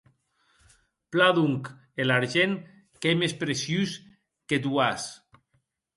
[1.15, 1.69] Plan, donc,
[2.03, 2.55] er argent
[2.99, 3.91] qu’ei mès preciós
[4.47, 5.03] qu’eth uas.